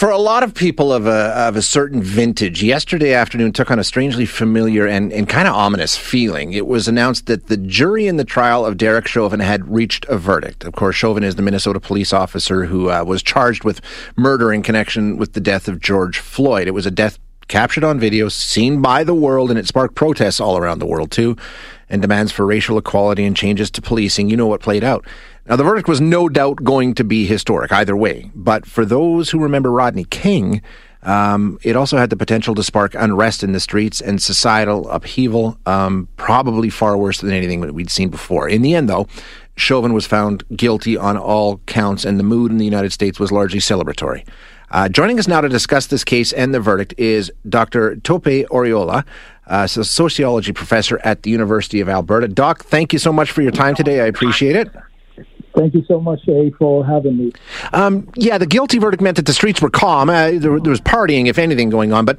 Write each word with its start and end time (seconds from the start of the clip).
For 0.00 0.08
a 0.08 0.16
lot 0.16 0.42
of 0.42 0.54
people 0.54 0.94
of 0.94 1.06
a, 1.06 1.28
of 1.36 1.56
a 1.56 1.60
certain 1.60 2.02
vintage, 2.02 2.62
yesterday 2.62 3.12
afternoon 3.12 3.52
took 3.52 3.70
on 3.70 3.78
a 3.78 3.84
strangely 3.84 4.24
familiar 4.24 4.86
and, 4.86 5.12
and 5.12 5.28
kind 5.28 5.46
of 5.46 5.54
ominous 5.54 5.94
feeling. 5.94 6.54
It 6.54 6.66
was 6.66 6.88
announced 6.88 7.26
that 7.26 7.48
the 7.48 7.58
jury 7.58 8.06
in 8.06 8.16
the 8.16 8.24
trial 8.24 8.64
of 8.64 8.78
Derek 8.78 9.06
Chauvin 9.06 9.40
had 9.40 9.70
reached 9.70 10.06
a 10.06 10.16
verdict. 10.16 10.64
Of 10.64 10.72
course, 10.72 10.96
Chauvin 10.96 11.22
is 11.22 11.34
the 11.34 11.42
Minnesota 11.42 11.80
police 11.80 12.14
officer 12.14 12.64
who 12.64 12.88
uh, 12.90 13.04
was 13.04 13.22
charged 13.22 13.62
with 13.62 13.82
murder 14.16 14.54
in 14.54 14.62
connection 14.62 15.18
with 15.18 15.34
the 15.34 15.40
death 15.40 15.68
of 15.68 15.80
George 15.80 16.18
Floyd. 16.18 16.66
It 16.66 16.70
was 16.70 16.86
a 16.86 16.90
death 16.90 17.18
captured 17.50 17.84
on 17.84 17.98
video, 17.98 18.28
seen 18.28 18.80
by 18.80 19.04
the 19.04 19.14
world, 19.14 19.50
and 19.50 19.58
it 19.58 19.66
sparked 19.66 19.94
protests 19.94 20.40
all 20.40 20.56
around 20.56 20.78
the 20.78 20.86
world, 20.86 21.10
too, 21.10 21.36
and 21.90 22.00
demands 22.00 22.32
for 22.32 22.46
racial 22.46 22.78
equality 22.78 23.24
and 23.24 23.36
changes 23.36 23.70
to 23.72 23.82
policing. 23.82 24.30
You 24.30 24.36
know 24.36 24.46
what 24.46 24.62
played 24.62 24.84
out. 24.84 25.04
Now, 25.46 25.56
the 25.56 25.64
verdict 25.64 25.88
was 25.88 26.00
no 26.00 26.28
doubt 26.28 26.62
going 26.62 26.94
to 26.94 27.04
be 27.04 27.26
historic 27.26 27.72
either 27.72 27.96
way, 27.96 28.30
but 28.34 28.64
for 28.64 28.84
those 28.84 29.30
who 29.30 29.40
remember 29.40 29.70
Rodney 29.72 30.04
King, 30.04 30.62
um, 31.02 31.58
it 31.62 31.76
also 31.76 31.96
had 31.96 32.10
the 32.10 32.16
potential 32.16 32.54
to 32.54 32.62
spark 32.62 32.94
unrest 32.94 33.42
in 33.42 33.52
the 33.52 33.60
streets 33.60 34.00
and 34.00 34.22
societal 34.22 34.88
upheaval, 34.90 35.58
um, 35.66 36.08
probably 36.16 36.70
far 36.70 36.96
worse 36.96 37.20
than 37.20 37.32
anything 37.32 37.62
that 37.62 37.74
we'd 37.74 37.90
seen 37.90 38.10
before. 38.10 38.48
In 38.48 38.62
the 38.62 38.74
end, 38.74 38.88
though, 38.88 39.08
Chauvin 39.56 39.92
was 39.92 40.06
found 40.06 40.44
guilty 40.56 40.96
on 40.96 41.16
all 41.16 41.58
counts, 41.66 42.04
and 42.04 42.18
the 42.18 42.24
mood 42.24 42.50
in 42.50 42.58
the 42.58 42.64
United 42.64 42.92
States 42.92 43.20
was 43.20 43.30
largely 43.30 43.60
celebratory. 43.60 44.26
Uh, 44.70 44.88
joining 44.88 45.18
us 45.18 45.26
now 45.26 45.40
to 45.40 45.48
discuss 45.48 45.88
this 45.88 46.04
case 46.04 46.32
and 46.32 46.54
the 46.54 46.60
verdict 46.60 46.94
is 46.96 47.30
Dr. 47.48 47.96
Tope 47.96 48.24
Oriola, 48.24 49.04
uh, 49.48 49.66
a 49.76 49.84
sociology 49.84 50.52
professor 50.52 51.00
at 51.02 51.24
the 51.24 51.30
University 51.30 51.80
of 51.80 51.88
Alberta. 51.88 52.28
Doc, 52.28 52.64
thank 52.64 52.92
you 52.92 52.98
so 52.98 53.12
much 53.12 53.32
for 53.32 53.42
your 53.42 53.50
time 53.50 53.74
today. 53.74 54.00
I 54.00 54.06
appreciate 54.06 54.54
it. 54.54 54.70
Thank 55.56 55.74
you 55.74 55.84
so 55.88 56.00
much, 56.00 56.20
A, 56.28 56.52
for 56.56 56.86
having 56.86 57.16
me. 57.16 57.32
Um, 57.72 58.08
yeah, 58.14 58.38
the 58.38 58.46
guilty 58.46 58.78
verdict 58.78 59.02
meant 59.02 59.16
that 59.16 59.26
the 59.26 59.32
streets 59.32 59.60
were 59.60 59.70
calm. 59.70 60.08
Uh, 60.08 60.30
there, 60.30 60.60
there 60.60 60.70
was 60.70 60.80
partying, 60.80 61.26
if 61.26 61.38
anything, 61.38 61.70
going 61.70 61.92
on. 61.92 62.04
But 62.04 62.18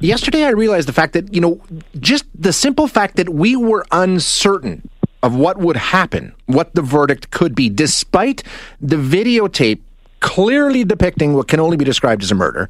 yesterday 0.00 0.44
I 0.44 0.50
realized 0.50 0.86
the 0.86 0.92
fact 0.92 1.14
that, 1.14 1.32
you 1.32 1.40
know, 1.40 1.60
just 1.98 2.26
the 2.34 2.52
simple 2.52 2.86
fact 2.86 3.16
that 3.16 3.30
we 3.30 3.56
were 3.56 3.86
uncertain 3.90 4.90
of 5.22 5.34
what 5.34 5.58
would 5.58 5.76
happen, 5.76 6.34
what 6.46 6.74
the 6.74 6.82
verdict 6.82 7.30
could 7.30 7.54
be, 7.54 7.68
despite 7.68 8.42
the 8.80 8.96
videotape 8.96 9.80
clearly 10.20 10.84
depicting 10.84 11.34
what 11.34 11.48
can 11.48 11.60
only 11.60 11.76
be 11.76 11.84
described 11.84 12.22
as 12.22 12.30
a 12.30 12.34
murder. 12.34 12.68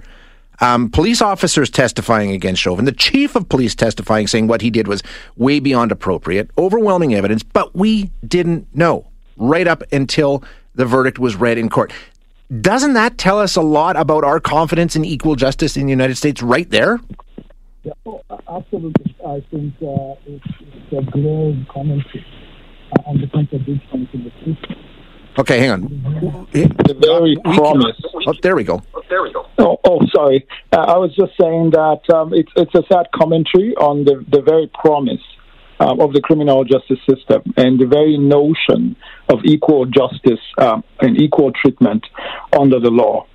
Um, 0.61 0.91
police 0.91 1.23
officers 1.23 1.71
testifying 1.71 2.33
against 2.33 2.61
Chauvin, 2.61 2.85
the 2.85 2.93
chief 2.93 3.37
of 3.37 3.49
police 3.49 3.75
testifying, 3.75 4.27
saying 4.27 4.49
what 4.49 4.61
he 4.61 4.71
did 4.71 4.89
was 4.89 5.03
way 5.37 5.61
beyond 5.61 5.93
appropriate, 5.93 6.51
overwhelming 6.59 7.15
evidence, 7.15 7.43
but 7.43 7.75
we 7.77 8.11
didn't 8.27 8.67
know 8.75 9.07
right 9.37 9.69
up 9.69 9.85
until 9.93 10.43
the 10.75 10.85
verdict 10.85 11.19
was 11.19 11.37
read 11.37 11.59
in 11.59 11.69
court. 11.69 11.93
Doesn't 12.61 12.95
that 12.95 13.19
tell 13.19 13.39
us 13.39 13.57
a 13.57 13.61
lot 13.61 13.97
about 13.97 14.25
our 14.25 14.41
confidence 14.41 14.97
in 14.97 15.05
equal 15.05 15.37
justice 15.37 15.77
in 15.77 15.85
the 15.85 15.91
United 15.91 16.17
States 16.17 16.43
right 16.43 16.69
there? 16.71 16.99
Yeah, 17.85 17.93
oh, 18.07 18.23
absolutely. 18.49 19.15
I 19.25 19.45
think 19.51 19.75
uh, 19.81 20.15
it's, 20.27 20.45
it's, 20.61 20.93
a 20.93 21.11
glaring 21.13 21.67
commentary 21.71 22.25
on 23.07 23.21
the 23.21 23.27
contradictions 23.29 24.09
in 24.13 24.25
the 24.25 24.31
system. 24.31 24.77
Okay, 25.39 25.61
hang 25.61 25.71
on. 25.71 25.83
The 26.53 26.97
very 27.01 27.37
we 27.37 27.55
promise. 27.55 27.97
Can, 28.11 28.23
oh, 28.27 28.35
there 28.43 28.57
we 28.57 28.65
go. 28.65 28.83
Oh, 28.93 29.03
there 29.09 29.23
we 29.23 29.33
go. 29.33 29.47
Oh, 29.59 29.79
oh 29.85 30.01
sorry. 30.13 30.47
Uh, 30.73 30.81
I 30.81 30.97
was 30.97 31.15
just 31.15 31.33
saying 31.41 31.71
that 31.71 32.01
um, 32.13 32.35
it's 32.35 32.51
it's 32.57 32.75
a 32.75 32.83
sad 32.93 33.07
commentary 33.15 33.75
on 33.77 34.05
the 34.05 34.25
the 34.29 34.43
very 34.43 34.67
promise 34.75 35.23
um, 35.81 36.01
of 36.01 36.13
the 36.13 36.21
criminal 36.21 36.65
justice 36.65 36.99
system 37.09 37.43
and 37.57 37.79
the 37.79 37.87
very 37.87 38.19
notion 38.19 38.97
of 39.29 39.39
equal 39.45 39.87
justice 39.87 40.41
um, 40.59 40.83
and 41.01 41.21
equal 41.21 41.53
treatment 41.53 42.05
under 42.59 42.81
the 42.81 42.91
law. 42.91 43.27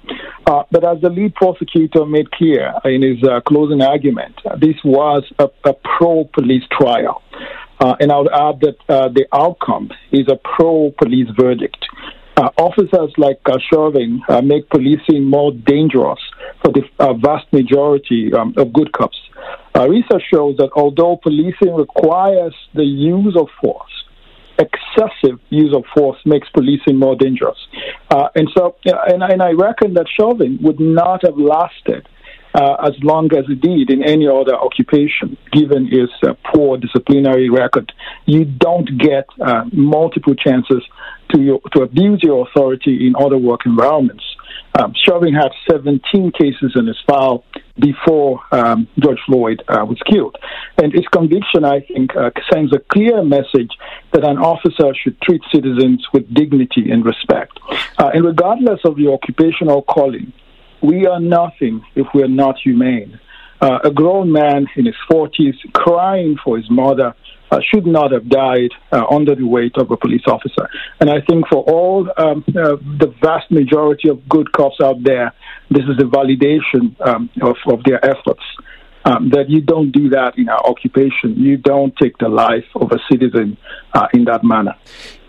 Uh, 0.45 0.63
but 0.71 0.83
as 0.83 0.99
the 1.01 1.09
lead 1.09 1.33
prosecutor 1.35 2.05
made 2.05 2.29
clear 2.31 2.73
in 2.83 3.01
his 3.01 3.23
uh, 3.23 3.39
closing 3.41 3.81
argument, 3.81 4.35
uh, 4.45 4.57
this 4.57 4.75
was 4.83 5.23
a, 5.39 5.47
a 5.63 5.73
pro 5.97 6.25
police 6.33 6.63
trial. 6.71 7.21
Uh, 7.79 7.95
and 7.99 8.11
I 8.11 8.19
would 8.19 8.31
add 8.31 8.59
that 8.61 8.75
uh, 8.87 9.09
the 9.09 9.25
outcome 9.33 9.91
is 10.11 10.27
a 10.29 10.35
pro 10.35 10.91
police 10.97 11.27
verdict. 11.37 11.77
Uh, 12.35 12.49
officers 12.57 13.11
like 13.17 13.39
uh, 13.45 13.57
Chauvin 13.71 14.21
make 14.43 14.67
policing 14.69 15.23
more 15.23 15.51
dangerous 15.51 16.19
for 16.63 16.71
the 16.71 16.81
vast 17.21 17.51
majority 17.53 18.33
um, 18.33 18.53
of 18.57 18.73
good 18.73 18.91
cops. 18.91 19.17
Uh, 19.75 19.87
research 19.87 20.23
shows 20.31 20.55
that 20.57 20.69
although 20.75 21.17
policing 21.21 21.75
requires 21.75 22.55
the 22.73 22.83
use 22.83 23.35
of 23.35 23.47
force, 23.61 23.91
excessive 24.59 25.39
use 25.49 25.73
of 25.75 25.83
force 25.95 26.17
makes 26.25 26.47
policing 26.49 26.97
more 26.97 27.15
dangerous. 27.15 27.57
Uh, 28.09 28.29
and 28.35 28.49
so, 28.55 28.75
and, 28.85 29.23
and, 29.23 29.41
I 29.41 29.51
reckon 29.51 29.95
that 29.95 30.05
Chauvin 30.07 30.59
would 30.61 30.79
not 30.79 31.25
have 31.25 31.37
lasted 31.37 32.07
uh, 32.53 32.75
as 32.85 32.93
long 33.01 33.33
as 33.35 33.45
he 33.47 33.55
did 33.55 33.89
in 33.89 34.03
any 34.03 34.27
other 34.27 34.55
occupation, 34.55 35.37
given 35.51 35.87
his 35.87 36.09
uh, 36.23 36.33
poor 36.53 36.77
disciplinary 36.77 37.49
record. 37.49 37.91
You 38.25 38.45
don't 38.45 38.97
get 38.97 39.27
uh, 39.41 39.65
multiple 39.71 40.35
chances 40.35 40.83
to, 41.33 41.59
to 41.73 41.81
abuse 41.81 42.21
your 42.21 42.47
authority 42.47 43.07
in 43.07 43.15
other 43.15 43.37
work 43.37 43.61
environments. 43.65 44.23
Um, 44.75 44.93
had 45.05 45.51
17 45.69 46.31
cases 46.31 46.73
in 46.75 46.87
his 46.87 46.97
file 47.07 47.43
before 47.77 48.41
um, 48.51 48.87
George 48.99 49.19
Floyd 49.25 49.63
uh, 49.67 49.85
was 49.85 49.99
killed. 50.09 50.35
And 50.81 50.91
his 50.93 51.07
conviction, 51.11 51.63
I 51.63 51.81
think, 51.81 52.15
uh, 52.15 52.31
sends 52.51 52.73
a 52.73 52.79
clear 52.79 53.23
message 53.23 53.71
that 54.13 54.23
an 54.23 54.37
officer 54.37 54.93
should 54.95 55.19
treat 55.21 55.41
citizens 55.53 56.05
with 56.11 56.31
dignity 56.33 56.89
and 56.91 57.05
respect. 57.05 57.59
Uh, 57.99 58.11
and 58.13 58.25
regardless 58.25 58.79
of 58.83 58.97
your 58.97 59.13
occupational 59.13 59.83
calling, 59.83 60.33
we 60.83 61.07
are 61.07 61.19
nothing 61.19 61.83
if 61.95 62.07
we 62.13 62.21
are 62.21 62.27
not 62.27 62.57
humane. 62.63 63.19
Uh, 63.61 63.79
a 63.85 63.91
grown 63.91 64.31
man 64.31 64.67
in 64.75 64.85
his 64.85 64.95
40s 65.09 65.55
crying 65.73 66.35
for 66.43 66.57
his 66.57 66.69
mother 66.69 67.15
uh, 67.49 67.59
should 67.73 67.85
not 67.85 68.11
have 68.11 68.27
died 68.27 68.71
uh, 68.91 69.05
under 69.09 69.35
the 69.35 69.45
weight 69.45 69.77
of 69.77 69.89
a 69.91 69.95
police 69.95 70.23
officer. 70.27 70.67
And 70.99 71.09
I 71.09 71.21
think 71.21 71.47
for 71.47 71.63
all 71.63 72.09
um, 72.17 72.43
uh, 72.49 72.75
the 72.99 73.13
vast 73.21 73.49
majority 73.51 74.09
of 74.09 74.27
good 74.27 74.51
cops 74.51 74.77
out 74.83 75.01
there, 75.03 75.33
this 75.69 75.83
is 75.83 75.97
a 75.99 76.07
validation 76.07 76.99
um, 77.07 77.29
of, 77.41 77.55
of 77.67 77.83
their 77.85 78.03
efforts. 78.03 78.43
Um, 79.05 79.31
that 79.31 79.49
you 79.49 79.59
don't 79.59 79.91
do 79.91 80.07
that 80.11 80.37
in 80.37 80.47
our 80.47 80.65
occupation. 80.65 81.35
You 81.35 81.57
don't 81.57 81.93
take 81.97 82.17
the 82.19 82.29
life 82.29 82.63
of 82.73 82.89
a 82.93 82.99
citizen 83.11 83.57
uh, 83.93 84.07
in 84.13 84.23
that 84.25 84.45
manner. 84.45 84.75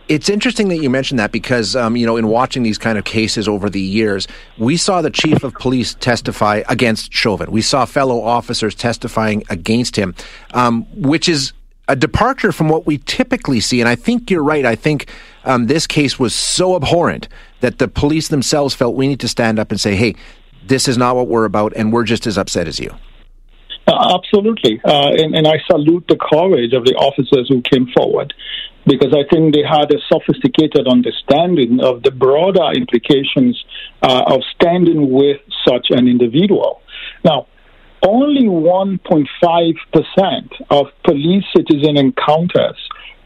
It's 0.07 0.29
interesting 0.29 0.69
that 0.69 0.77
you 0.77 0.91
mentioned 0.91 1.19
that 1.19 1.33
because, 1.33 1.75
um, 1.75 1.97
you 1.97 2.05
know, 2.05 2.17
in 2.17 2.29
watching 2.29 2.63
these 2.63 2.77
kind 2.77 2.99
of 2.99 3.05
cases 3.05 3.49
over 3.49 3.71
the 3.71 3.81
years, 3.81 4.29
we 4.59 4.77
saw 4.77 5.01
the 5.01 5.11
chief 5.11 5.43
of 5.43 5.55
police 5.55 5.95
testify 5.95 6.63
against 6.69 7.13
Chauvin. 7.13 7.51
We 7.51 7.63
saw 7.63 7.87
fellow 7.87 8.21
officers 8.21 8.75
testifying 8.75 9.45
against 9.49 9.97
him, 9.97 10.15
um, 10.53 10.85
which 10.95 11.27
is 11.27 11.55
a 11.89 11.97
departure 11.97 12.53
from 12.53 12.69
what 12.69 12.87
we 12.87 12.99
typically 12.99 13.61
see. 13.61 13.81
And 13.81 13.89
I 13.89 13.95
think 13.95 14.31
you're 14.31 14.43
right. 14.43 14.67
I 14.67 14.75
think 14.75 15.09
um, 15.45 15.67
this 15.67 15.87
case 15.87 16.19
was 16.19 16.35
so 16.35 16.77
abhorrent 16.77 17.29
that 17.61 17.79
the 17.79 17.89
police 17.89 18.29
themselves 18.29 18.75
felt 18.75 18.95
we 18.95 19.09
need 19.09 19.21
to 19.21 19.29
stand 19.29 19.59
up 19.59 19.71
and 19.71 19.81
say, 19.81 19.95
hey, 19.95 20.15
this 20.67 20.87
is 20.87 20.99
not 20.99 21.17
what 21.17 21.29
we're 21.29 21.45
about, 21.45 21.73
and 21.77 21.93
we're 21.93 22.05
just 22.05 22.27
as 22.27 22.39
upset 22.39 22.69
as 22.69 22.79
you. 22.79 22.95
Absolutely. 24.05 24.81
Uh, 24.85 25.11
and, 25.17 25.35
and, 25.35 25.47
I 25.47 25.59
salute 25.71 26.05
the 26.09 26.17
courage 26.17 26.73
of 26.73 26.85
the 26.85 26.95
officers 26.95 27.49
who 27.49 27.63
came 27.63 27.89
forward 27.97 28.35
because 28.87 29.15
I 29.15 29.25
think 29.33 29.55
they 29.55 29.63
had 29.63 29.91
a 29.93 29.99
sophisticated 30.13 30.87
understanding 30.87 31.81
of 31.81 32.03
the 32.03 32.11
broader 32.11 32.73
implications 32.75 33.65
uh, 34.03 34.25
of 34.27 34.43
standing 34.55 35.11
with 35.11 35.41
such 35.67 35.87
an 35.91 36.07
individual. 36.09 36.83
Now, 37.25 37.47
only 38.03 38.47
1.5% 38.47 39.27
of 40.71 40.87
police 41.05 41.45
citizen 41.57 41.97
encounters 41.97 42.77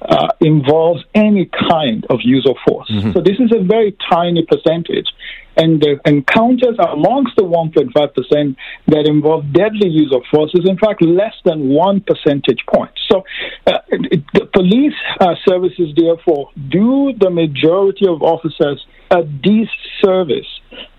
uh, 0.01 0.29
involves 0.41 1.03
any 1.15 1.51
kind 1.69 2.07
of 2.09 2.21
use 2.23 2.47
of 2.49 2.57
force. 2.67 2.89
Mm-hmm. 2.91 3.13
So 3.13 3.21
this 3.21 3.41
is 3.41 3.51
a 3.53 3.63
very 3.65 3.97
tiny 4.09 4.47
percentage. 4.47 5.09
And 5.59 5.81
the 5.81 5.99
encounters 6.07 6.79
amongst 6.79 7.35
the 7.37 7.43
1.5% 7.43 8.57
that 8.87 9.07
involve 9.07 9.53
deadly 9.53 9.89
use 9.89 10.15
of 10.15 10.23
force 10.31 10.53
is, 10.55 10.69
in 10.69 10.79
fact, 10.79 11.03
less 11.03 11.35
than 11.45 11.69
one 11.69 12.01
percentage 12.01 12.65
point. 12.73 12.93
So 13.11 13.25
uh, 13.67 13.79
it, 13.89 14.23
the 14.35 14.47
police 14.47 14.95
uh, 15.21 15.35
services, 15.47 15.89
therefore, 15.97 16.51
do 16.71 17.13
the 17.19 17.31
majority 17.31 18.07
of 18.07 18.23
officers 18.23 18.87
a 19.11 19.25
disservice 19.25 20.47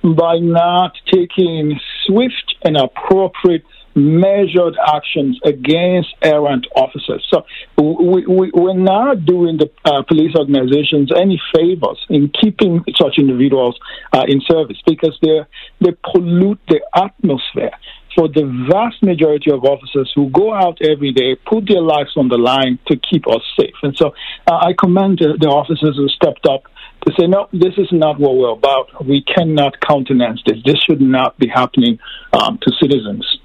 by 0.03 0.39
not 0.39 0.93
taking 1.11 1.79
swift 2.05 2.55
and 2.63 2.75
appropriate 2.75 3.63
measured 3.95 4.77
actions 4.87 5.39
against 5.43 6.09
errant 6.21 6.65
officers. 6.75 7.25
So 7.31 7.45
we, 7.77 8.25
we, 8.25 8.51
we're 8.53 8.73
not 8.73 9.25
doing 9.25 9.57
the 9.57 9.69
uh, 9.85 10.03
police 10.03 10.35
organizations 10.35 11.11
any 11.15 11.41
favors 11.55 12.05
in 12.09 12.29
keeping 12.29 12.83
such 12.95 13.17
individuals 13.17 13.77
uh, 14.13 14.23
in 14.27 14.41
service 14.41 14.77
because 14.85 15.17
they 15.21 15.39
they 15.81 15.95
pollute 16.03 16.59
the 16.67 16.81
atmosphere 16.95 17.71
for 18.15 18.27
the 18.27 18.43
vast 18.69 19.01
majority 19.03 19.51
of 19.51 19.63
officers 19.63 20.11
who 20.15 20.29
go 20.29 20.53
out 20.53 20.77
every 20.81 21.11
day, 21.11 21.35
put 21.35 21.67
their 21.67 21.81
lives 21.81 22.11
on 22.17 22.27
the 22.27 22.37
line 22.37 22.79
to 22.87 22.97
keep 22.97 23.27
us 23.27 23.41
safe. 23.57 23.75
And 23.83 23.95
so 23.95 24.13
uh, 24.47 24.55
I 24.55 24.73
commend 24.77 25.19
the, 25.19 25.37
the 25.39 25.47
officers 25.47 25.95
who 25.95 26.07
stepped 26.09 26.45
up 26.45 26.63
to 27.07 27.13
say, 27.17 27.27
no, 27.27 27.47
this 27.53 27.77
is 27.77 27.87
not 27.91 28.19
what 28.19 28.35
we're 28.35 28.51
about. 28.51 29.05
We 29.05 29.23
cannot 29.23 29.79
countenance 29.79 30.41
this. 30.45 30.57
This 30.65 30.77
should 30.83 31.01
not 31.01 31.37
be 31.37 31.47
happening 31.47 31.99
um, 32.33 32.59
to 32.61 32.71
citizens. 32.81 33.38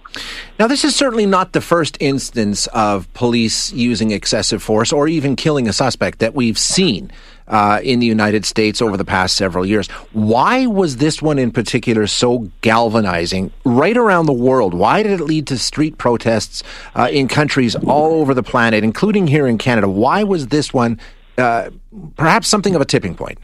Now, 0.59 0.67
this 0.67 0.85
is 0.85 0.95
certainly 0.95 1.27
not 1.27 1.53
the 1.53 1.61
first 1.61 1.97
instance 2.01 2.67
of 2.69 3.13
police 3.15 3.73
using 3.73 4.11
excessive 4.11 4.63
force 4.63 4.93
or 4.93 5.09
even 5.09 5.37
killing 5.37 5.69
a 5.69 5.73
suspect 5.73 6.21
that 6.21 6.35
we've 6.35 6.59
seen 6.59 7.11
uh, 7.49 7.81
in 7.83 8.01
the 8.01 8.07
United 8.07 8.45
States 8.45 8.81
over 8.81 8.97
the 8.97 9.05
past 9.05 9.37
several 9.37 9.67
years. 9.67 9.89
Why 10.13 10.67
was 10.67 10.97
this 10.97 11.21
one 11.21 11.39
in 11.39 11.51
particular 11.51 12.07
so 12.07 12.51
galvanizing 12.61 13.53
right 13.65 13.97
around 13.97 14.27
the 14.27 14.33
world? 14.33 14.75
Why 14.75 15.03
did 15.03 15.21
it 15.21 15.25
lead 15.25 15.47
to 15.49 15.59
street 15.59 15.99
protests 15.99 16.63
uh, 16.95 17.09
in 17.11 17.29
countries 17.29 17.75
all 17.75 18.21
over 18.21 18.33
the 18.35 18.43
planet, 18.43 18.85
including 18.85 19.27
here 19.27 19.47
in 19.47 19.59
Canada? 19.59 19.89
Why 19.89 20.25
was 20.25 20.49
this 20.49 20.73
one 20.73 21.01
uh, 21.37 21.71
perhaps 22.17 22.49
something 22.49 22.75
of 22.75 22.81
a 22.81 22.85
tipping 22.85 23.15
point? 23.15 23.39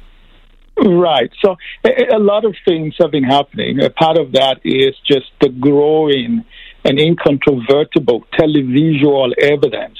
Right. 0.82 1.30
So 1.44 1.56
a, 1.84 2.16
a, 2.16 2.18
lot 2.18 2.46
of 2.46 2.56
things 2.64 2.94
have 3.00 3.10
been 3.10 3.24
happening. 3.24 3.82
A 3.82 3.90
part 3.90 4.16
of 4.16 4.32
that 4.32 4.60
is 4.64 4.96
just 5.06 5.26
the 5.40 5.50
growing 5.50 6.44
and 6.84 6.98
incontrovertible 6.98 8.24
televisual 8.32 9.32
evidence 9.38 9.98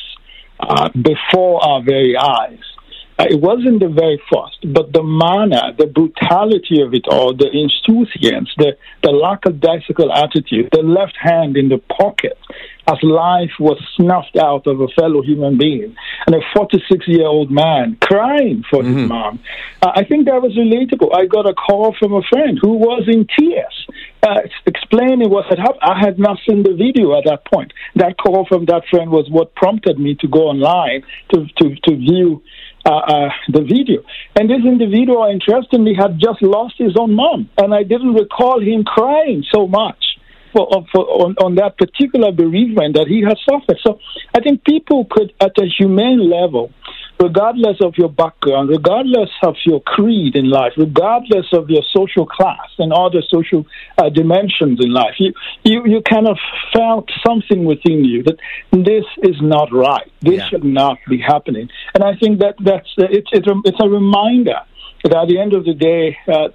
uh, 0.61 0.89
before 0.91 1.63
our 1.65 1.83
very 1.83 2.17
eyes 2.17 2.59
it 3.29 3.41
wasn't 3.41 3.81
the 3.81 3.89
very 3.89 4.21
first, 4.33 4.59
but 4.73 4.93
the 4.93 5.03
manner, 5.03 5.73
the 5.77 5.87
brutality 5.87 6.81
of 6.83 6.95
it 6.95 7.07
all, 7.09 7.35
the 7.35 7.51
insouciance, 7.51 8.51
the, 8.57 8.77
the 9.03 9.11
lackadaisical 9.11 10.13
attitude, 10.13 10.69
the 10.73 10.83
left 10.83 11.17
hand 11.21 11.57
in 11.57 11.69
the 11.69 11.79
pocket 11.79 12.39
as 12.87 12.99
life 13.03 13.53
was 13.59 13.79
snuffed 13.97 14.37
out 14.37 14.67
of 14.67 14.81
a 14.81 14.89
fellow 14.89 15.23
human 15.23 15.59
being, 15.59 15.95
and 16.27 16.35
a 16.35 16.41
46 16.55 17.07
year 17.09 17.27
old 17.27 17.51
man 17.51 17.97
crying 18.01 18.65
for 18.71 18.83
mm-hmm. 18.83 18.99
his 18.99 19.09
mom. 19.09 19.41
Uh, 19.83 19.93
I 19.95 20.05
think 20.05 20.27
that 20.27 20.41
was 20.43 20.57
relatable. 20.57 21.15
I 21.15 21.27
got 21.27 21.49
a 21.49 21.55
call 21.55 21.95
from 21.99 22.15
a 22.15 22.23
friend 22.23 22.59
who 22.61 22.75
was 22.75 23.05
in 23.07 23.27
tears. 23.39 23.87
Uh, 24.23 24.41
explaining 24.67 25.31
what 25.31 25.47
had 25.47 25.59
happened. 25.59 25.81
I 25.81 25.99
had 25.99 26.19
not 26.19 26.37
seen 26.47 26.63
the 26.63 26.75
video 26.75 27.17
at 27.17 27.25
that 27.25 27.47
point. 27.47 27.73
That 27.95 28.19
call 28.19 28.45
from 28.47 28.67
that 28.67 28.83
friend 28.91 29.11
was 29.11 29.31
what 29.31 29.55
prompted 29.55 29.99
me 29.99 30.15
to 30.21 30.29
go 30.29 30.49
online 30.49 31.05
to, 31.33 31.47
to, 31.47 31.75
to 31.89 31.97
view 31.97 32.43
uh, 32.43 32.43
uh, 32.43 32.70
Uh, 32.91 33.05
uh, 33.17 33.31
the 33.57 33.63
video. 33.63 34.03
And 34.37 34.51
this 34.51 34.65
individual, 34.67 35.23
interestingly, 35.31 35.95
had 35.95 36.19
just 36.19 36.43
lost 36.43 36.75
his 36.77 36.95
own 36.99 37.15
mom, 37.15 37.49
and 37.57 37.73
I 37.73 37.85
didn't 37.85 38.15
recall 38.15 38.59
him 38.61 38.83
crying 38.83 39.45
so 39.55 39.69
much. 39.69 40.03
For, 40.53 40.67
for, 40.93 41.03
on, 41.23 41.37
on 41.47 41.55
that 41.55 41.79
particular 41.79 42.33
bereavement 42.33 42.97
that 42.99 43.07
he 43.07 43.23
has 43.23 43.39
suffered. 43.49 43.79
So 43.87 44.01
I 44.35 44.41
think 44.41 44.65
people 44.65 45.07
could, 45.09 45.33
at 45.41 45.55
a 45.63 45.67
humane 45.79 46.29
level, 46.29 46.73
regardless 47.21 47.77
of 47.83 47.95
your 47.99 48.09
background, 48.09 48.71
regardless 48.71 49.31
of 49.43 49.55
your 49.67 49.81
creed 49.81 50.35
in 50.37 50.49
life, 50.49 50.73
regardless 50.77 51.47
of 51.53 51.69
your 51.69 51.83
social 51.95 52.27
class 52.27 52.69
and 52.79 52.93
other 52.93 53.23
social 53.29 53.67
uh, 53.99 54.09
dimensions 54.09 54.79
in 54.83 54.91
life, 54.93 55.15
you, 55.19 55.33
you, 55.63 55.83
you 55.87 56.03
kind 56.03 56.27
of 56.27 56.39
felt 56.73 57.09
something 57.27 57.65
within 57.65 58.05
you 58.05 58.23
that 58.23 58.39
this 58.73 59.05
is 59.23 59.37
not 59.43 59.73
right. 59.73 60.11
This 60.23 60.39
yeah. 60.39 60.49
should 60.49 60.65
not 60.65 60.99
be 61.09 61.19
happening. 61.19 61.69
And 61.95 62.03
I 62.03 62.17
think 62.17 62.41
that 62.41 62.55
that's 62.59 62.89
uh, 62.99 63.07
it's, 63.11 63.29
it's, 63.33 63.47
a, 63.47 63.55
it's 63.65 63.79
a 63.83 63.89
reminder 63.89 64.61
that 65.05 65.15
at 65.15 65.29
the 65.29 65.39
end 65.39 65.53
of 65.53 65.65
the 65.65 65.75
day, 65.75 66.17
uh, 66.27 66.49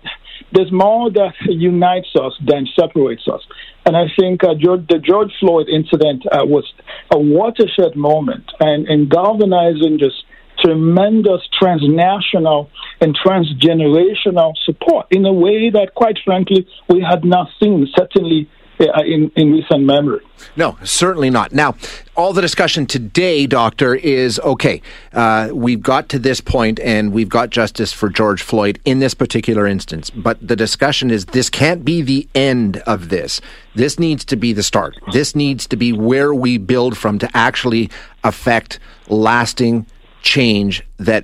there's 0.51 0.71
more 0.71 1.11
that 1.11 1.33
unites 1.41 2.09
us 2.15 2.33
than 2.45 2.68
separates 2.79 3.27
us. 3.27 3.41
And 3.85 3.95
I 3.95 4.06
think 4.19 4.44
uh, 4.44 4.56
George, 4.56 4.88
the 4.88 5.00
George 5.00 5.31
Floyd 5.39 5.68
incident 5.69 6.25
uh, 6.31 6.45
was 6.45 6.65
a 7.11 7.19
watershed 7.19 7.95
moment 7.95 8.51
and, 8.59 8.88
and 8.88 9.09
galvanizing 9.09 10.00
just 10.00 10.23
tremendous 10.65 11.41
transnational 11.59 12.69
and 13.01 13.15
transgenerational 13.17 14.53
support 14.65 15.06
in 15.12 15.25
a 15.25 15.33
way 15.33 15.69
that, 15.69 15.94
quite 15.95 16.17
frankly, 16.25 16.67
we 16.89 17.01
had 17.01 17.23
not 17.23 17.50
seen, 17.62 17.88
certainly 17.95 18.50
uh, 18.79 19.01
in, 19.06 19.31
in 19.35 19.51
recent 19.53 19.83
memory. 19.83 20.19
No, 20.57 20.77
certainly 20.83 21.29
not. 21.29 21.53
Now, 21.53 21.75
all 22.15 22.33
the 22.33 22.41
discussion 22.41 22.85
today, 22.85 23.47
Doctor, 23.47 23.95
is 23.95 24.39
okay. 24.39 24.81
Uh, 25.13 25.50
we've 25.53 25.81
got 25.81 26.09
to 26.09 26.19
this 26.19 26.41
point 26.41 26.79
and 26.81 27.13
we've 27.13 27.29
got 27.29 27.51
justice 27.51 27.94
for 27.94 28.09
George 28.09 28.41
Floyd 28.41 28.79
in 28.83 29.00
this 29.00 29.13
particular 29.13 29.65
instance. 29.65 30.09
But 30.09 30.45
the 30.45 30.56
discussion 30.56 31.09
is 31.09 31.25
this 31.25 31.50
can't 31.50 31.85
be 31.85 32.01
the 32.01 32.27
end 32.35 32.77
of 32.79 33.09
this. 33.09 33.39
This 33.75 33.97
needs 33.97 34.25
to 34.25 34.35
be 34.35 34.51
the 34.51 34.63
start. 34.63 34.97
This 35.13 35.35
needs 35.35 35.68
to 35.68 35.77
be 35.77 35.94
where 35.94 36.33
we 36.33 36.57
build 36.57 36.97
from 36.97 37.18
to 37.19 37.29
actually 37.33 37.89
affect 38.23 38.79
lasting 39.07 39.85
change 40.25 40.83
that 40.98 41.24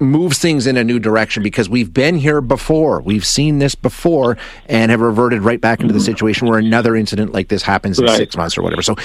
moves 0.00 0.38
things 0.38 0.66
in 0.66 0.76
a 0.76 0.84
new 0.84 0.98
direction 0.98 1.42
because 1.42 1.68
we've 1.68 1.92
been 1.92 2.16
here 2.16 2.40
before. 2.40 3.00
We've 3.00 3.26
seen 3.26 3.58
this 3.58 3.74
before 3.74 4.36
and 4.66 4.90
have 4.90 5.00
reverted 5.00 5.42
right 5.42 5.60
back 5.60 5.80
into 5.80 5.92
the 5.92 6.00
situation 6.00 6.48
where 6.48 6.58
another 6.58 6.96
incident 6.96 7.32
like 7.32 7.48
this 7.48 7.62
happens 7.62 7.98
in 7.98 8.06
right. 8.06 8.16
six 8.16 8.36
months 8.36 8.56
or 8.56 8.62
whatever. 8.62 8.82
So, 8.82 8.96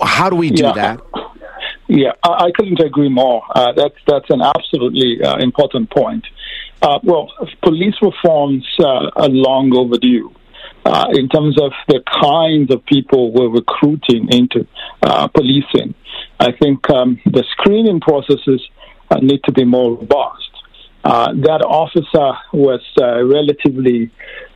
how 0.00 0.28
do 0.28 0.36
we 0.36 0.50
do 0.50 0.64
yeah. 0.64 0.72
that? 0.72 1.00
Yeah, 1.88 2.12
I, 2.22 2.50
couldn't 2.54 2.80
agree 2.80 3.10
more. 3.10 3.42
Uh, 3.54 3.72
that's 3.72 3.96
that's 4.06 4.30
an 4.30 4.40
absolutely 4.40 5.22
uh, 5.22 5.36
important 5.38 5.90
point. 5.90 6.26
Uh, 6.80 6.98
well, 7.02 7.30
police 7.62 7.94
reforms 8.00 8.66
uh, 8.80 9.10
are 9.16 9.28
long 9.28 9.74
overdue. 9.76 10.32
Uh, 10.84 11.06
in 11.12 11.28
terms 11.28 11.56
of 11.60 11.70
the 11.86 12.02
kinds 12.20 12.72
of 12.72 12.84
people 12.86 13.30
we're 13.30 13.48
recruiting 13.48 14.28
into 14.32 14.66
uh, 15.02 15.28
policing. 15.28 15.94
I 16.42 16.50
think 16.50 16.90
um, 16.90 17.20
the 17.24 17.44
screening 17.52 18.00
processes 18.00 18.60
uh, 19.10 19.18
need 19.22 19.44
to 19.44 19.52
be 19.52 19.64
more 19.64 19.92
robust. 19.92 20.50
Uh, 21.04 21.32
that 21.34 21.62
officer 21.62 22.38
was 22.52 22.80
a 23.00 23.24
relatively 23.24 24.10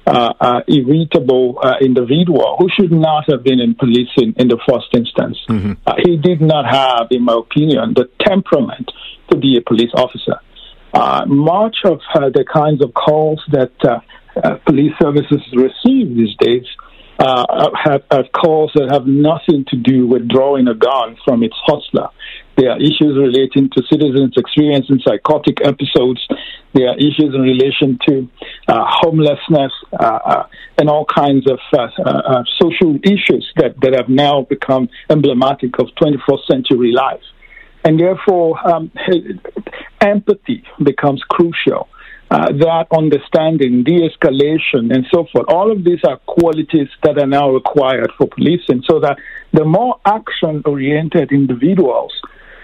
uh, 0.07 0.33
uh, 0.41 0.61
irritable 0.67 1.59
uh, 1.63 1.75
individual 1.81 2.57
who 2.59 2.69
should 2.75 2.91
not 2.91 3.31
have 3.31 3.45
been 3.45 3.61
in 3.61 3.75
policing 3.75 4.35
in 4.37 4.49
the 4.49 4.59
first 4.69 4.87
instance. 4.95 5.39
Mm-hmm. 5.49 5.73
he 6.05 6.17
did 6.17 6.41
not 6.41 6.67
have, 6.67 7.07
in 7.11 7.23
my 7.23 7.39
opinion, 7.39 7.95
the 7.95 8.09
temperament 8.21 8.91
to 9.31 9.37
be 9.37 9.57
a 9.57 9.63
police 9.63 9.91
officer. 9.95 10.39
much 11.27 11.77
of 11.85 12.01
the 12.33 12.45
kinds 12.53 12.83
of 12.83 12.95
calls 12.95 13.43
that 13.51 13.75
police 14.67 14.95
services 15.01 15.43
receive 15.55 16.17
these 16.17 16.35
days 16.39 16.67
uh, 17.19 17.71
have, 17.85 18.03
have 18.11 18.27
calls 18.33 18.73
that 18.75 18.91
have 18.91 19.07
nothing 19.07 19.65
to 19.69 19.77
do 19.77 20.07
with 20.07 20.29
drawing 20.29 20.69
a 20.69 20.75
gun 20.75 21.17
from 21.25 21.43
its 21.43 21.57
hustler. 21.65 22.09
There 22.57 22.71
are 22.71 22.79
issues 22.79 23.17
relating 23.17 23.71
to 23.71 23.83
citizens 23.91 24.35
experiencing 24.37 25.01
psychotic 25.07 25.59
episodes. 25.65 26.27
There 26.73 26.89
are 26.89 26.97
issues 26.97 27.35
in 27.35 27.41
relation 27.41 27.99
to 28.09 28.29
uh, 28.69 28.85
homelessness 28.87 29.73
uh, 29.99 30.05
uh 30.05 30.47
and 30.79 30.91
all 30.91 31.07
kinds 31.07 31.51
of 31.51 31.59
uh, 31.73 31.89
uh, 32.05 32.45
social 32.61 32.97
issues 33.03 33.51
that, 33.57 33.81
that 33.81 33.95
have 33.95 34.09
now 34.09 34.43
become 34.43 34.89
emblematic 35.09 35.79
of 35.79 35.87
21st 36.01 36.47
century 36.51 36.93
life. 36.93 37.23
And 37.85 37.99
therefore, 37.99 38.59
um, 38.69 38.91
empathy 40.01 40.65
becomes 40.83 41.23
crucial 41.31 41.89
uh, 42.31 42.53
that 42.53 42.87
understanding, 42.97 43.85
de 43.85 44.09
escalation, 44.09 44.95
and 44.95 45.07
so 45.13 45.27
forth. 45.33 45.47
All 45.49 45.71
of 45.71 45.85
these 45.85 46.01
are 46.05 46.19
qualities 46.27 46.89
that 47.03 47.19
are 47.19 47.27
now 47.27 47.51
required 47.51 48.11
for 48.19 48.27
policing, 48.27 48.83
so 48.89 48.99
that 49.01 49.17
the 49.53 49.65
more 49.65 50.01
action 50.05 50.63
oriented 50.65 51.31
individuals 51.31 52.13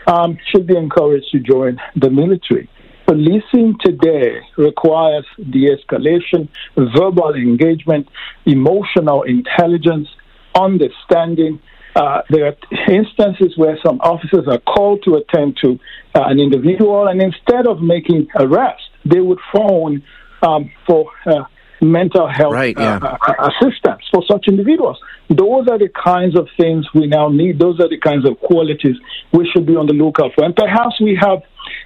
um, 0.06 0.36
should 0.50 0.66
be 0.66 0.76
encouraged 0.76 1.30
to 1.32 1.38
join 1.38 1.80
the 1.96 2.10
military. 2.10 2.68
Policing 3.06 3.76
today 3.80 4.40
requires 4.56 5.26
de 5.50 5.68
escalation, 5.74 6.48
verbal 6.76 7.34
engagement, 7.34 8.08
emotional 8.46 9.22
intelligence, 9.22 10.08
understanding. 10.54 11.60
Uh, 11.94 12.22
there 12.30 12.46
are 12.46 12.56
instances 12.88 13.56
where 13.56 13.78
some 13.84 14.00
officers 14.00 14.48
are 14.48 14.60
called 14.60 15.02
to 15.04 15.14
attend 15.14 15.56
to 15.62 15.78
uh, 16.14 16.22
an 16.24 16.40
individual, 16.40 17.06
and 17.06 17.20
instead 17.20 17.66
of 17.66 17.82
making 17.82 18.26
arrest, 18.36 18.82
they 19.04 19.20
would 19.20 19.38
phone 19.52 20.02
um, 20.42 20.70
for 20.86 21.10
uh, 21.26 21.44
mental 21.82 22.28
health 22.28 22.52
right, 22.52 22.76
yeah. 22.78 22.98
uh, 23.02 23.16
uh, 23.20 23.50
assistance 23.50 24.02
for 24.12 24.22
such 24.30 24.46
individuals. 24.48 24.98
Those 25.28 25.66
are 25.68 25.78
the 25.78 25.88
kinds 25.88 26.38
of 26.38 26.48
things 26.56 26.86
we 26.94 27.06
now 27.06 27.28
need. 27.28 27.58
Those 27.58 27.80
are 27.80 27.88
the 27.88 27.98
kinds 27.98 28.28
of 28.28 28.38
qualities 28.40 28.96
we 29.32 29.50
should 29.52 29.66
be 29.66 29.76
on 29.76 29.86
the 29.86 29.92
lookout 29.92 30.32
for. 30.34 30.44
And 30.44 30.54
perhaps 30.54 31.00
we 31.00 31.18
have 31.20 31.42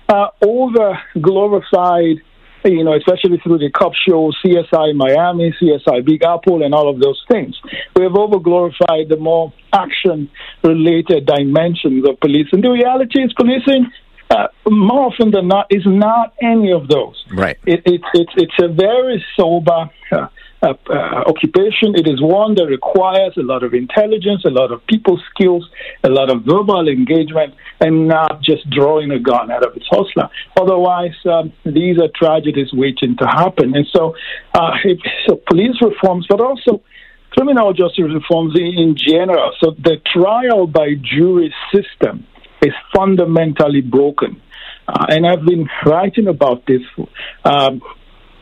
uh, 0.09 0.29
over 0.45 0.99
glorified, 1.21 2.21
you 2.65 2.85
know, 2.85 2.95
especially 2.95 3.39
through 3.43 3.59
the 3.59 3.71
cop 3.71 3.93
show, 3.95 4.33
CSI 4.45 4.95
Miami, 4.95 5.55
CSI 5.61 6.05
Big 6.05 6.23
Apple, 6.23 6.63
and 6.63 6.75
all 6.75 6.91
of 6.91 7.01
those 7.01 7.23
things. 7.31 7.57
We 7.95 8.03
have 8.03 8.17
over 8.17 8.39
glorified 8.39 9.09
the 9.09 9.17
more 9.17 9.53
action 9.73 10.31
related 10.63 11.27
dimensions 11.27 12.07
of 12.09 12.21
policing. 12.21 12.61
The 12.61 12.71
reality 12.71 13.23
is 13.23 13.33
policing 13.33 13.91
uh, 14.31 14.49
more 14.69 15.07
often 15.07 15.31
than 15.31 15.49
not, 15.49 15.67
is 15.71 15.85
not 15.87 16.35
any 16.43 16.73
of 16.73 16.89
those. 16.89 17.25
Right. 17.33 17.59
It, 17.67 17.83
it, 17.85 18.01
it, 18.15 18.29
it's 18.37 18.59
a 18.61 18.69
very 18.69 19.25
sober, 19.37 19.91
uh, 20.13 20.29
uh, 20.63 20.73
uh, 20.89 21.23
occupation. 21.27 21.95
It 21.95 22.09
is 22.09 22.21
one 22.21 22.55
that 22.55 22.67
requires 22.67 23.35
a 23.37 23.43
lot 23.43 23.63
of 23.63 23.75
intelligence, 23.75 24.43
a 24.47 24.51
lot 24.51 24.73
of 24.73 24.85
people 24.87 25.21
skills, 25.31 25.69
a 26.03 26.09
lot 26.09 26.31
of 26.31 26.45
verbal 26.45 26.89
engagement, 26.89 27.55
and 27.81 28.09
not 28.09 28.43
just 28.43 28.69
drawing 28.71 29.11
a 29.11 29.19
gun 29.19 29.51
out 29.51 29.67
of 29.67 29.77
its 29.77 29.87
holster. 29.89 30.29
Otherwise, 30.57 31.15
um, 31.27 31.53
these 31.65 31.99
are 31.99 32.09
tragedies 32.15 32.73
waiting 32.73 33.17
to 33.19 33.27
happen. 33.27 33.77
And 33.77 33.87
so, 33.95 34.15
uh, 34.55 34.71
if, 34.83 34.99
so 35.29 35.41
police 35.47 35.77
reforms, 35.83 36.27
but 36.29 36.41
also 36.41 36.83
criminal 37.31 37.75
justice 37.75 38.11
reforms 38.13 38.59
in 38.59 38.97
general. 38.97 39.53
So 39.61 39.73
the 39.73 40.01
trial 40.11 40.67
by 40.67 40.95
jury 40.95 41.55
system 41.73 42.27
is 42.63 42.73
fundamentally 42.95 43.81
broken. 43.81 44.41
Uh, 44.89 45.07
and 45.09 45.27
I've 45.27 45.45
been 45.45 45.69
writing 45.85 46.29
about 46.29 46.65
this 46.67 46.83
um, 47.45 47.81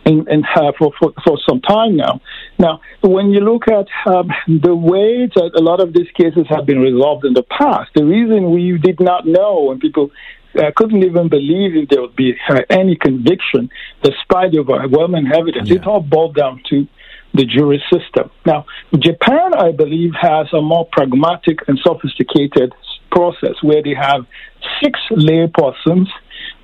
in, 0.05 0.27
in, 0.29 0.45
uh, 0.45 0.73
for, 0.79 0.93
for, 0.99 1.13
for 1.25 1.39
some 1.49 1.61
time 1.61 1.97
now. 1.97 2.21
Now, 2.59 2.81
when 3.03 3.31
you 3.31 3.41
look 3.41 3.65
at 3.69 3.87
um, 4.07 4.29
the 4.47 4.75
way 4.75 5.27
that 5.35 5.51
a 5.57 5.63
lot 5.63 5.81
of 5.81 5.93
these 5.95 6.11
cases 6.15 6.47
have 6.51 6.67
been 6.67 6.81
resolved 6.81 7.25
in 7.25 7.33
the 7.33 7.43
past, 7.45 7.91
the 7.95 8.05
reason 8.05 8.51
we 8.51 8.79
did 8.79 9.01
not 9.01 9.27
know 9.27 9.71
and 9.71 9.81
people 9.81 10.11
uh, 10.59 10.71
couldn't 10.77 11.03
even 11.03 11.29
believe 11.29 11.75
if 11.75 11.89
there 11.89 12.01
would 12.01 12.15
be 12.17 12.35
uh, 12.49 12.61
any 12.71 12.97
conviction 12.97 13.71
despite 14.03 14.53
the 14.53 14.59
overwhelming 14.59 15.31
evidence, 15.35 15.69
yeah. 15.69 15.77
it 15.77 15.87
all 15.87 16.01
boiled 16.01 16.37
down 16.37 16.63
to 16.71 16.87
the 17.33 17.45
jury 17.45 17.83
system. 17.93 18.31
Now, 18.47 18.65
Japan, 18.97 19.55
I 19.55 19.73
believe, 19.73 20.13
has 20.21 20.47
a 20.53 20.61
more 20.61 20.87
pragmatic 20.93 21.59
and 21.67 21.79
sophisticated 21.83 22.73
process 23.15 23.55
where 23.63 23.83
they 23.83 23.95
have 23.95 24.27
six 24.83 24.99
lay 25.11 25.47
persons 25.47 26.09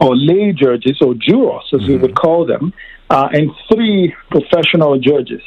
or 0.01 0.17
lay 0.17 0.53
judges 0.53 0.99
or 1.01 1.15
jurors, 1.15 1.69
as 1.73 1.81
mm-hmm. 1.81 1.89
we 1.89 1.97
would 1.99 2.17
call 2.17 2.47
them, 2.47 2.73
uh, 3.11 3.29
and 3.33 3.51
three 3.73 4.15
professional 4.31 4.99
judges. 4.99 5.43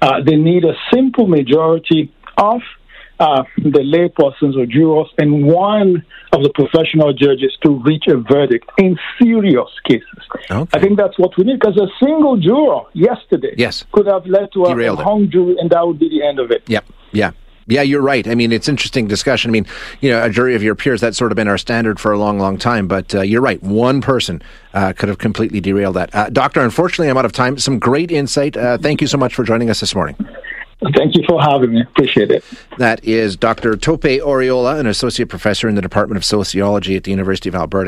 Uh, 0.00 0.22
they 0.24 0.36
need 0.36 0.64
a 0.64 0.74
simple 0.92 1.26
majority 1.26 2.12
of 2.36 2.60
uh, 3.20 3.42
the 3.56 3.80
laypersons 3.80 4.56
or 4.56 4.64
jurors 4.64 5.08
and 5.18 5.44
one 5.44 6.04
of 6.32 6.42
the 6.44 6.50
professional 6.54 7.12
judges 7.12 7.56
to 7.62 7.70
reach 7.82 8.04
a 8.06 8.16
verdict 8.16 8.70
in 8.78 8.96
serious 9.20 9.68
cases. 9.84 10.20
Okay. 10.50 10.78
I 10.78 10.80
think 10.80 10.96
that's 10.96 11.18
what 11.18 11.36
we 11.36 11.44
need 11.44 11.58
because 11.58 11.76
a 11.76 11.88
single 12.04 12.36
juror 12.36 12.82
yesterday 12.92 13.54
yes. 13.56 13.84
could 13.90 14.06
have 14.06 14.24
led 14.26 14.52
to 14.52 14.66
a, 14.66 14.92
a 14.92 14.96
hung 14.96 15.28
jury, 15.30 15.56
and 15.58 15.68
that 15.70 15.84
would 15.84 15.98
be 15.98 16.08
the 16.08 16.24
end 16.24 16.38
of 16.38 16.52
it. 16.52 16.62
Yep. 16.68 16.84
Yeah. 17.12 17.32
Yeah, 17.68 17.82
you're 17.82 18.02
right. 18.02 18.26
I 18.26 18.34
mean, 18.34 18.50
it's 18.50 18.68
interesting 18.68 19.06
discussion. 19.06 19.50
I 19.50 19.52
mean, 19.52 19.66
you 20.00 20.10
know, 20.10 20.24
a 20.24 20.30
jury 20.30 20.54
of 20.54 20.62
your 20.62 20.74
peers, 20.74 21.00
that's 21.00 21.18
sort 21.18 21.30
of 21.32 21.36
been 21.36 21.48
our 21.48 21.58
standard 21.58 22.00
for 22.00 22.12
a 22.12 22.18
long, 22.18 22.38
long 22.38 22.58
time. 22.58 22.88
But 22.88 23.14
uh, 23.14 23.20
you're 23.20 23.42
right. 23.42 23.62
One 23.62 24.00
person 24.00 24.42
uh, 24.72 24.94
could 24.94 25.08
have 25.08 25.18
completely 25.18 25.60
derailed 25.60 25.96
that. 25.96 26.14
Uh, 26.14 26.30
doctor, 26.30 26.60
unfortunately, 26.60 27.10
I'm 27.10 27.18
out 27.18 27.24
of 27.24 27.32
time. 27.32 27.58
Some 27.58 27.78
great 27.78 28.10
insight. 28.10 28.56
Uh, 28.56 28.78
thank 28.78 29.00
you 29.00 29.06
so 29.06 29.18
much 29.18 29.34
for 29.34 29.44
joining 29.44 29.70
us 29.70 29.80
this 29.80 29.94
morning. 29.94 30.16
Thank 30.94 31.16
you 31.16 31.24
for 31.28 31.42
having 31.42 31.72
me. 31.72 31.82
Appreciate 31.82 32.30
it. 32.30 32.44
That 32.78 33.04
is 33.04 33.36
Dr. 33.36 33.76
Tope 33.76 34.02
Oriola, 34.02 34.78
an 34.78 34.86
associate 34.86 35.28
professor 35.28 35.68
in 35.68 35.74
the 35.74 35.82
Department 35.82 36.16
of 36.16 36.24
Sociology 36.24 36.94
at 36.94 37.02
the 37.02 37.10
University 37.10 37.48
of 37.48 37.56
Alberta. 37.56 37.86